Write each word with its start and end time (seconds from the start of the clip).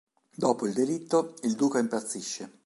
Dopo 0.35 0.65
il 0.65 0.73
delitto, 0.73 1.35
il 1.43 1.53
duca 1.53 1.77
impazzisce. 1.77 2.57